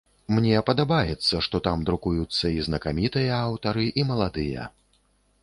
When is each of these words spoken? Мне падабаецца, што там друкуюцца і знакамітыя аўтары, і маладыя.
Мне 0.35 0.61
падабаецца, 0.69 1.41
што 1.47 1.61
там 1.67 1.83
друкуюцца 1.89 2.45
і 2.57 2.65
знакамітыя 2.69 3.37
аўтары, 3.45 3.85
і 3.99 4.09
маладыя. 4.11 4.69